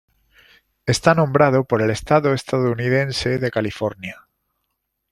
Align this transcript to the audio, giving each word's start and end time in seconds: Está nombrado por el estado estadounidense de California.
Está 0.87 1.13
nombrado 1.13 1.63
por 1.65 1.83
el 1.83 1.91
estado 1.91 2.33
estadounidense 2.33 3.37
de 3.37 3.51
California. 3.51 4.27